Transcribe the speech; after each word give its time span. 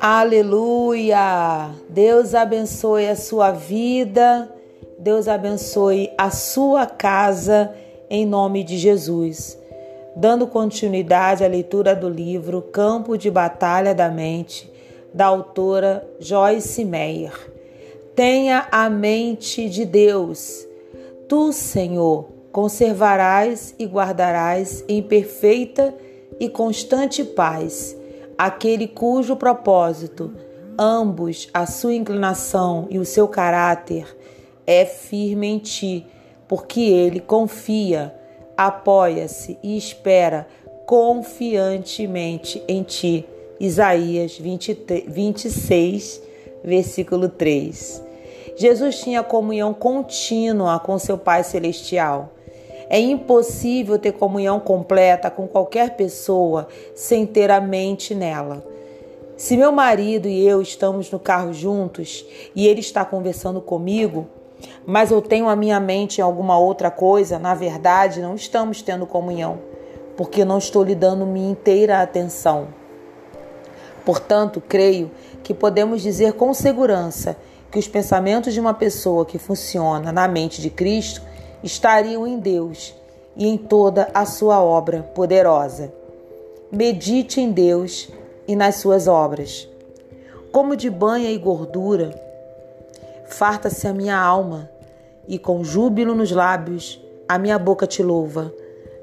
Aleluia! 0.00 1.70
Deus 1.88 2.34
abençoe 2.34 3.08
a 3.08 3.16
sua 3.16 3.50
vida, 3.50 4.48
Deus 4.98 5.26
abençoe 5.26 6.12
a 6.16 6.30
sua 6.30 6.86
casa, 6.86 7.74
em 8.08 8.24
nome 8.24 8.62
de 8.62 8.78
Jesus. 8.78 9.58
Dando 10.14 10.46
continuidade 10.46 11.44
à 11.44 11.48
leitura 11.48 11.96
do 11.96 12.08
livro 12.08 12.62
Campo 12.62 13.18
de 13.18 13.30
Batalha 13.30 13.94
da 13.94 14.08
Mente, 14.08 14.72
da 15.12 15.26
autora 15.26 16.08
Joyce 16.20 16.84
Meyer. 16.84 17.32
Tenha 18.14 18.68
a 18.70 18.88
mente 18.88 19.68
de 19.68 19.84
Deus. 19.84 20.66
Tu, 21.28 21.52
Senhor, 21.52 22.37
conservarás 22.52 23.74
e 23.78 23.84
guardarás 23.86 24.84
em 24.88 25.02
perfeita 25.02 25.94
e 26.40 26.48
constante 26.48 27.24
paz 27.24 27.96
aquele 28.38 28.86
cujo 28.86 29.34
propósito, 29.34 30.32
ambos 30.78 31.48
a 31.52 31.66
sua 31.66 31.94
inclinação 31.94 32.86
e 32.88 32.98
o 32.98 33.04
seu 33.04 33.26
caráter, 33.26 34.16
é 34.64 34.84
firme 34.84 35.48
em 35.48 35.58
ti, 35.58 36.06
porque 36.46 36.80
ele 36.80 37.18
confia, 37.18 38.14
apoia-se 38.56 39.58
e 39.60 39.76
espera 39.76 40.46
confiantemente 40.86 42.62
em 42.68 42.84
ti. 42.84 43.26
Isaías 43.58 44.38
20, 44.38 45.04
26, 45.08 46.22
versículo 46.62 47.28
3. 47.28 48.04
Jesus 48.56 49.00
tinha 49.00 49.22
comunhão 49.22 49.74
contínua 49.74 50.78
com 50.78 50.96
seu 50.98 51.18
Pai 51.18 51.42
Celestial. 51.42 52.34
É 52.90 52.98
impossível 52.98 53.98
ter 53.98 54.12
comunhão 54.12 54.58
completa 54.58 55.30
com 55.30 55.46
qualquer 55.46 55.96
pessoa 55.96 56.68
sem 56.94 57.26
ter 57.26 57.50
a 57.50 57.60
mente 57.60 58.14
nela. 58.14 58.64
Se 59.36 59.56
meu 59.56 59.70
marido 59.70 60.26
e 60.26 60.46
eu 60.46 60.60
estamos 60.60 61.10
no 61.10 61.18
carro 61.18 61.52
juntos 61.52 62.24
e 62.56 62.66
ele 62.66 62.80
está 62.80 63.04
conversando 63.04 63.60
comigo, 63.60 64.26
mas 64.86 65.10
eu 65.10 65.22
tenho 65.22 65.48
a 65.48 65.54
minha 65.54 65.78
mente 65.78 66.18
em 66.18 66.22
alguma 66.22 66.58
outra 66.58 66.90
coisa, 66.90 67.38
na 67.38 67.54
verdade 67.54 68.20
não 68.20 68.34
estamos 68.34 68.82
tendo 68.82 69.06
comunhão, 69.06 69.60
porque 70.16 70.44
não 70.44 70.58
estou 70.58 70.82
lhe 70.82 70.94
dando 70.94 71.24
minha 71.26 71.50
inteira 71.50 72.02
atenção. 72.02 72.68
Portanto, 74.04 74.62
creio 74.66 75.10
que 75.44 75.52
podemos 75.52 76.02
dizer 76.02 76.32
com 76.32 76.52
segurança 76.54 77.36
que 77.70 77.78
os 77.78 77.86
pensamentos 77.86 78.54
de 78.54 78.60
uma 78.60 78.72
pessoa 78.72 79.26
que 79.26 79.38
funciona 79.38 80.10
na 80.10 80.26
mente 80.26 80.62
de 80.62 80.70
Cristo 80.70 81.22
estariam 81.62 82.26
em 82.26 82.38
Deus 82.38 82.94
e 83.36 83.46
em 83.46 83.56
toda 83.56 84.08
a 84.12 84.26
sua 84.26 84.62
obra 84.62 85.02
poderosa. 85.14 85.92
Medite 86.70 87.40
em 87.40 87.50
Deus 87.50 88.08
e 88.46 88.54
nas 88.54 88.76
suas 88.76 89.06
obras. 89.06 89.68
Como 90.50 90.76
de 90.76 90.90
banha 90.90 91.30
e 91.30 91.38
gordura, 91.38 92.10
farta-se 93.26 93.86
a 93.86 93.92
minha 93.92 94.16
alma, 94.16 94.70
e 95.26 95.38
com 95.38 95.62
júbilo 95.62 96.14
nos 96.14 96.30
lábios 96.30 97.00
a 97.28 97.38
minha 97.38 97.58
boca 97.58 97.86
te 97.86 98.02
louva. 98.02 98.52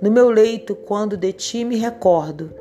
No 0.00 0.10
meu 0.10 0.30
leito, 0.30 0.74
quando 0.74 1.16
de 1.16 1.32
ti 1.32 1.64
me 1.64 1.76
recordo, 1.76 2.52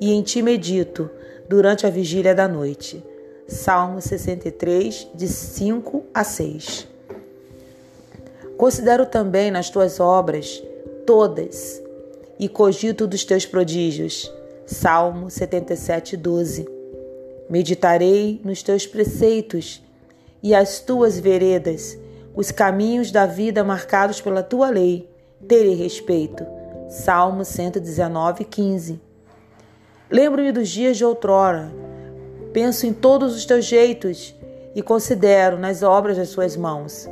e 0.00 0.12
em 0.12 0.22
ti 0.22 0.42
medito 0.42 1.10
durante 1.48 1.86
a 1.86 1.90
vigília 1.90 2.34
da 2.34 2.48
noite. 2.48 3.04
Salmo 3.46 4.00
63, 4.00 5.08
de 5.14 5.28
5 5.28 6.04
a 6.14 6.24
6. 6.24 6.89
Considero 8.60 9.06
também 9.06 9.50
nas 9.50 9.70
tuas 9.70 9.98
obras 9.98 10.62
todas 11.06 11.82
e 12.38 12.46
cogito 12.46 13.06
dos 13.06 13.24
teus 13.24 13.46
prodígios. 13.46 14.30
Salmo 14.66 15.30
77, 15.30 16.14
12. 16.14 16.68
Meditarei 17.48 18.38
nos 18.44 18.62
teus 18.62 18.86
preceitos 18.86 19.82
e 20.42 20.54
as 20.54 20.78
tuas 20.78 21.18
veredas, 21.18 21.96
os 22.36 22.50
caminhos 22.50 23.10
da 23.10 23.24
vida 23.24 23.64
marcados 23.64 24.20
pela 24.20 24.42
tua 24.42 24.68
lei, 24.68 25.08
terei 25.48 25.74
respeito. 25.74 26.44
Salmo 26.90 27.46
119, 27.46 28.44
15. 28.44 29.00
Lembro-me 30.10 30.52
dos 30.52 30.68
dias 30.68 30.98
de 30.98 31.04
outrora, 31.06 31.72
penso 32.52 32.86
em 32.86 32.92
todos 32.92 33.34
os 33.34 33.46
teus 33.46 33.64
jeitos 33.64 34.34
e 34.74 34.82
considero 34.82 35.56
nas 35.58 35.82
obras 35.82 36.18
das 36.18 36.28
suas 36.28 36.58
mãos. 36.58 37.08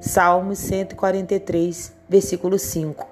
Salmos 0.00 0.58
143, 0.60 1.92
versículo 2.08 2.58
5. 2.58 3.06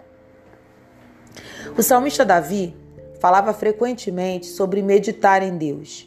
O 1.76 1.82
salmista 1.82 2.25
Davi 2.25 2.75
falava 3.21 3.53
frequentemente 3.53 4.47
sobre 4.47 4.81
meditar 4.81 5.43
em 5.43 5.59
Deus, 5.59 6.06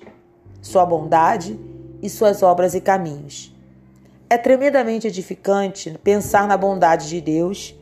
sua 0.59 0.83
bondade 0.83 1.59
e 2.01 2.09
suas 2.09 2.41
obras 2.41 2.73
e 2.73 2.81
caminhos. 2.81 3.55
É 4.27 4.39
tremendamente 4.39 5.05
edificante 5.05 5.99
pensar 6.03 6.47
na 6.47 6.57
bondade 6.57 7.07
de 7.07 7.21
Deus 7.21 7.75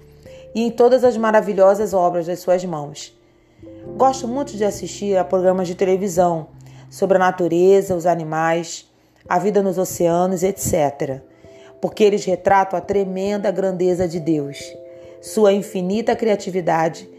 e 0.54 0.62
em 0.62 0.70
todas 0.70 1.06
as 1.06 1.16
maravilhosas 1.16 1.94
obras 1.94 2.28
das 2.28 2.40
suas 2.40 2.66
mãos. 2.66 3.18
Gosto 3.96 4.28
muito 4.28 4.58
de 4.58 4.66
assistir 4.66 5.18
a 5.18 5.24
programas 5.24 5.70
de 5.70 5.76
televisão 5.76 6.48
sobre 6.90 7.16
a 7.16 7.20
natureza, 7.20 7.96
os 7.96 8.06
animais, 8.06 8.92
a 9.28 9.40
vida 9.40 9.64
nos 9.64 9.78
oceanos, 9.78 10.44
etc 10.44 11.29
porque 11.82 12.04
eles 12.04 12.26
retratam 12.26 12.78
a 12.78 12.82
tremenda 12.82 13.52
grandeza 13.52 14.08
de 14.08 14.20
Deus, 14.20 14.60
sua 15.22 15.54
infinita 15.54 16.16
criatividade 16.16 17.10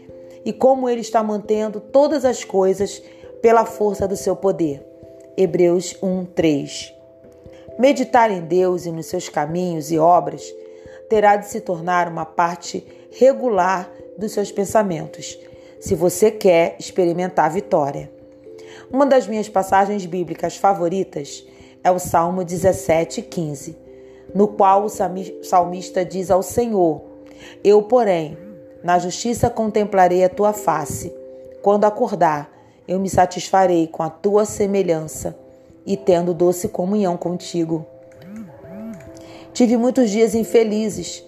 e 0.43 0.51
como 0.51 0.89
ele 0.89 1.01
está 1.01 1.23
mantendo 1.23 1.79
todas 1.79 2.25
as 2.25 2.43
coisas 2.43 3.01
pela 3.41 3.65
força 3.65 4.07
do 4.07 4.15
seu 4.15 4.35
poder. 4.35 4.85
Hebreus 5.37 5.95
1:3. 6.01 6.93
Meditar 7.79 8.29
em 8.29 8.41
Deus 8.41 8.85
e 8.85 8.91
nos 8.91 9.07
seus 9.07 9.29
caminhos 9.29 9.91
e 9.91 9.97
obras 9.97 10.43
terá 11.09 11.35
de 11.35 11.47
se 11.47 11.61
tornar 11.61 12.07
uma 12.07 12.25
parte 12.25 12.85
regular 13.11 13.91
dos 14.17 14.31
seus 14.31 14.51
pensamentos, 14.51 15.37
se 15.79 15.95
você 15.95 16.29
quer 16.31 16.75
experimentar 16.79 17.45
a 17.45 17.49
vitória. 17.49 18.11
Uma 18.91 19.05
das 19.05 19.27
minhas 19.27 19.49
passagens 19.49 20.05
bíblicas 20.05 20.55
favoritas 20.57 21.45
é 21.83 21.89
o 21.89 21.99
Salmo 21.99 22.43
17:15 22.43 23.75
no 24.33 24.47
qual 24.47 24.85
o 24.85 24.89
salmista 25.43 26.05
diz 26.05 26.31
ao 26.31 26.41
Senhor: 26.41 27.01
Eu, 27.63 27.83
porém, 27.83 28.37
na 28.83 28.97
justiça 28.97 29.49
contemplarei 29.49 30.23
a 30.23 30.29
tua 30.29 30.53
face. 30.53 31.13
Quando 31.61 31.85
acordar, 31.85 32.51
eu 32.87 32.99
me 32.99 33.09
satisfarei 33.09 33.87
com 33.87 34.01
a 34.03 34.09
tua 34.09 34.45
semelhança 34.45 35.37
e 35.85 35.95
tendo 35.95 36.33
doce 36.33 36.67
comunhão 36.67 37.15
contigo. 37.15 37.85
Tive 39.53 39.77
muitos 39.77 40.09
dias 40.09 40.33
infelizes, 40.33 41.23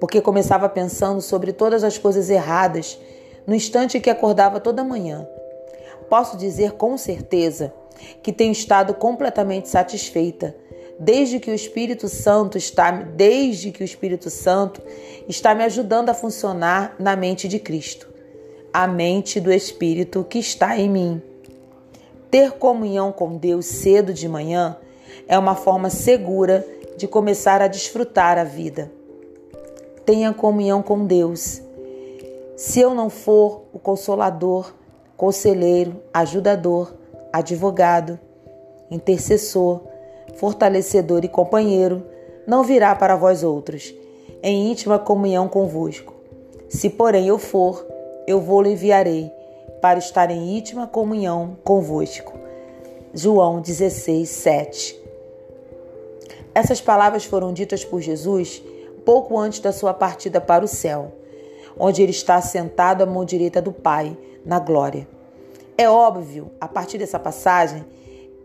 porque 0.00 0.20
começava 0.20 0.68
pensando 0.68 1.20
sobre 1.20 1.52
todas 1.52 1.84
as 1.84 1.98
coisas 1.98 2.30
erradas 2.30 2.98
no 3.46 3.54
instante 3.54 4.00
que 4.00 4.08
acordava 4.08 4.60
toda 4.60 4.84
manhã. 4.84 5.26
Posso 6.08 6.36
dizer 6.36 6.72
com 6.72 6.96
certeza 6.96 7.72
que 8.22 8.32
tenho 8.32 8.52
estado 8.52 8.94
completamente 8.94 9.68
satisfeita 9.68 10.54
desde 10.98 11.40
que 11.40 11.50
o 11.50 11.54
Espírito 11.54 12.08
Santo 12.08 12.56
está, 12.56 12.90
desde 12.90 13.70
que 13.70 13.82
o 13.82 13.84
Espírito 13.84 14.30
Santo 14.30 14.82
está 15.28 15.54
me 15.54 15.64
ajudando 15.64 16.10
a 16.10 16.14
funcionar 16.14 16.94
na 16.98 17.16
mente 17.16 17.48
de 17.48 17.58
Cristo, 17.58 18.08
a 18.72 18.86
mente 18.86 19.40
do 19.40 19.52
Espírito 19.52 20.24
que 20.24 20.38
está 20.38 20.78
em 20.78 20.88
mim. 20.88 21.22
Ter 22.30 22.52
comunhão 22.52 23.12
com 23.12 23.36
Deus 23.36 23.66
cedo 23.66 24.12
de 24.12 24.28
manhã 24.28 24.76
é 25.28 25.38
uma 25.38 25.54
forma 25.54 25.90
segura 25.90 26.66
de 26.96 27.06
começar 27.06 27.60
a 27.62 27.68
desfrutar 27.68 28.38
a 28.38 28.44
vida. 28.44 28.90
Tenha 30.04 30.32
comunhão 30.32 30.82
com 30.82 31.06
Deus. 31.06 31.62
Se 32.56 32.80
eu 32.80 32.94
não 32.94 33.08
for 33.08 33.62
o 33.72 33.78
consolador, 33.78 34.74
conselheiro, 35.16 36.00
ajudador, 36.12 36.94
advogado, 37.32 38.18
intercessor, 38.90 39.93
fortalecedor 40.36 41.24
e 41.24 41.28
companheiro, 41.28 42.04
não 42.46 42.62
virá 42.62 42.94
para 42.94 43.16
vós 43.16 43.42
outros, 43.42 43.94
em 44.42 44.70
íntima 44.70 44.98
comunhão 44.98 45.48
convosco. 45.48 46.14
Se, 46.68 46.90
porém, 46.90 47.28
eu 47.28 47.38
for, 47.38 47.86
eu 48.26 48.40
vou-lhe 48.40 48.72
enviarei, 48.72 49.30
para 49.80 49.98
estar 49.98 50.30
em 50.30 50.56
íntima 50.56 50.86
comunhão 50.86 51.56
convosco. 51.62 52.32
João 53.12 53.60
16, 53.60 54.28
7. 54.28 55.00
Essas 56.54 56.80
palavras 56.80 57.24
foram 57.24 57.52
ditas 57.52 57.84
por 57.84 58.00
Jesus 58.00 58.62
pouco 59.04 59.38
antes 59.38 59.60
da 59.60 59.72
sua 59.72 59.92
partida 59.92 60.40
para 60.40 60.64
o 60.64 60.68
céu, 60.68 61.12
onde 61.78 62.02
ele 62.02 62.10
está 62.10 62.40
sentado 62.40 63.02
à 63.02 63.06
mão 63.06 63.24
direita 63.24 63.60
do 63.60 63.72
Pai, 63.72 64.16
na 64.44 64.58
glória. 64.58 65.06
É 65.76 65.88
óbvio, 65.88 66.50
a 66.60 66.66
partir 66.66 66.98
dessa 66.98 67.18
passagem, 67.18 67.84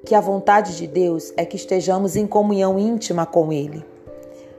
que 0.06 0.16
a 0.16 0.22
vontade 0.22 0.78
de 0.78 0.88
Deus 0.88 1.34
é 1.36 1.46
que 1.46 1.56
estejamos 1.56 2.16
em 2.16 2.25
comunhão 2.25 2.80
íntima 2.80 3.25
com 3.25 3.51
Ele. 3.51 3.86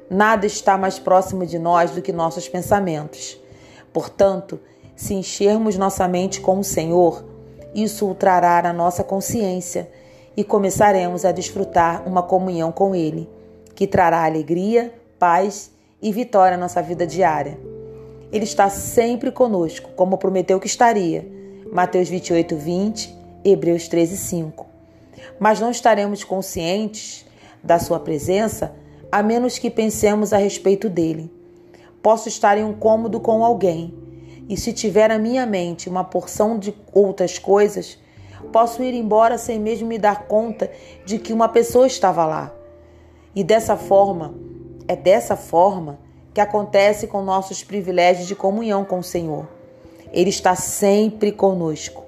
Nada 0.08 0.46
está 0.46 0.76
mais 0.76 0.98
próximo 0.98 1.46
de 1.46 1.58
nós 1.58 1.92
do 1.92 2.02
que 2.02 2.12
nossos 2.12 2.48
pensamentos. 2.48 3.40
Portanto, 3.92 4.60
Se 5.00 5.14
enchermos 5.14 5.78
nossa 5.78 6.06
mente 6.06 6.42
com 6.42 6.58
o 6.58 6.62
Senhor, 6.62 7.24
isso 7.74 8.04
ultrará 8.04 8.60
na 8.60 8.70
nossa 8.70 9.02
consciência 9.02 9.90
e 10.36 10.44
começaremos 10.44 11.24
a 11.24 11.32
desfrutar 11.32 12.06
uma 12.06 12.22
comunhão 12.22 12.70
com 12.70 12.94
Ele, 12.94 13.26
que 13.74 13.86
trará 13.86 14.26
alegria, 14.26 14.92
paz 15.18 15.70
e 16.02 16.12
vitória 16.12 16.54
à 16.54 16.60
nossa 16.60 16.82
vida 16.82 17.06
diária. 17.06 17.58
Ele 18.30 18.44
está 18.44 18.68
sempre 18.68 19.32
conosco, 19.32 19.88
como 19.96 20.18
prometeu 20.18 20.60
que 20.60 20.66
estaria. 20.66 21.26
Mateus 21.72 22.10
28, 22.10 22.54
20, 22.54 23.18
Hebreus 23.42 23.88
13, 23.88 24.18
5. 24.18 24.69
Mas 25.38 25.60
não 25.60 25.70
estaremos 25.70 26.24
conscientes 26.24 27.24
da 27.62 27.78
Sua 27.78 28.00
presença 28.00 28.74
a 29.10 29.22
menos 29.22 29.58
que 29.58 29.70
pensemos 29.70 30.32
a 30.32 30.36
respeito 30.36 30.88
dele. 30.88 31.30
Posso 32.02 32.28
estar 32.28 32.56
em 32.56 32.64
um 32.64 32.72
cômodo 32.72 33.20
com 33.20 33.44
alguém, 33.44 33.92
e 34.48 34.56
se 34.56 34.72
tiver 34.72 35.08
na 35.08 35.18
minha 35.18 35.44
mente 35.46 35.88
uma 35.88 36.04
porção 36.04 36.58
de 36.58 36.74
outras 36.92 37.38
coisas, 37.38 37.98
posso 38.52 38.82
ir 38.82 38.94
embora 38.94 39.36
sem 39.36 39.58
mesmo 39.58 39.86
me 39.86 39.98
dar 39.98 40.26
conta 40.26 40.70
de 41.04 41.18
que 41.18 41.32
uma 41.32 41.48
pessoa 41.48 41.86
estava 41.86 42.24
lá. 42.24 42.52
E 43.34 43.44
dessa 43.44 43.76
forma, 43.76 44.34
é 44.88 44.96
dessa 44.96 45.36
forma 45.36 45.98
que 46.32 46.40
acontece 46.40 47.06
com 47.06 47.22
nossos 47.22 47.62
privilégios 47.62 48.26
de 48.26 48.34
comunhão 48.34 48.84
com 48.84 48.98
o 49.00 49.04
Senhor. 49.04 49.46
Ele 50.12 50.30
está 50.30 50.56
sempre 50.56 51.30
conosco, 51.30 52.04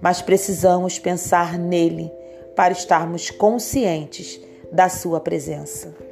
mas 0.00 0.22
precisamos 0.22 0.98
pensar 0.98 1.58
nele 1.58 2.10
para 2.54 2.72
estarmos 2.72 3.30
conscientes 3.30 4.40
da 4.70 4.88
sua 4.88 5.20
presença. 5.20 6.11